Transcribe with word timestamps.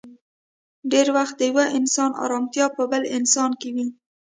ډېری 0.91 1.11
وخت 1.17 1.35
د 1.37 1.41
يو 1.49 1.57
انسان 1.79 2.11
ارمتيا 2.23 2.65
په 2.77 2.83
بل 2.91 3.03
انسان 3.17 3.51
کې 3.61 3.69
وي. 3.75 3.87